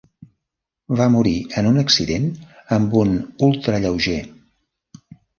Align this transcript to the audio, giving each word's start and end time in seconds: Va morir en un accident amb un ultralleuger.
Va 0.99 1.05
morir 1.15 1.33
en 1.59 1.67
un 1.71 1.75
accident 1.81 2.25
amb 2.77 2.95
un 3.01 3.11
ultralleuger. 3.49 4.17